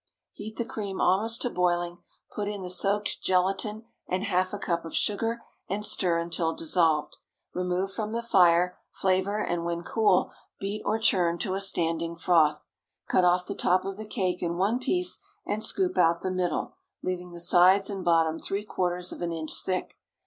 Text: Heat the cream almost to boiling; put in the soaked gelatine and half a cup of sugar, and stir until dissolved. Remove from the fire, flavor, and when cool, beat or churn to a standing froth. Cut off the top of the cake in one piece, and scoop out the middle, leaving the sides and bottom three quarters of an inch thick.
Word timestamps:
Heat 0.33 0.55
the 0.57 0.65
cream 0.65 0.99
almost 0.99 1.43
to 1.43 1.49
boiling; 1.51 1.99
put 2.33 2.47
in 2.47 2.63
the 2.63 2.71
soaked 2.71 3.21
gelatine 3.21 3.85
and 4.07 4.23
half 4.23 4.51
a 4.51 4.57
cup 4.57 4.83
of 4.83 4.95
sugar, 4.95 5.43
and 5.69 5.85
stir 5.85 6.17
until 6.17 6.55
dissolved. 6.55 7.17
Remove 7.53 7.93
from 7.93 8.11
the 8.11 8.23
fire, 8.23 8.79
flavor, 8.89 9.37
and 9.45 9.63
when 9.63 9.83
cool, 9.83 10.31
beat 10.59 10.81
or 10.85 10.97
churn 10.97 11.37
to 11.37 11.53
a 11.53 11.61
standing 11.61 12.15
froth. 12.15 12.67
Cut 13.09 13.23
off 13.25 13.45
the 13.45 13.53
top 13.53 13.85
of 13.85 13.97
the 13.97 14.07
cake 14.07 14.41
in 14.41 14.57
one 14.57 14.79
piece, 14.79 15.19
and 15.45 15.63
scoop 15.63 15.95
out 15.99 16.21
the 16.21 16.31
middle, 16.31 16.73
leaving 17.03 17.31
the 17.31 17.39
sides 17.39 17.87
and 17.87 18.03
bottom 18.03 18.39
three 18.39 18.65
quarters 18.65 19.11
of 19.11 19.21
an 19.21 19.31
inch 19.31 19.53
thick. 19.63 19.99